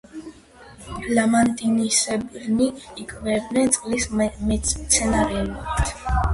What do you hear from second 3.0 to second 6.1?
იკვებებიან წყლის მცენარეულობით.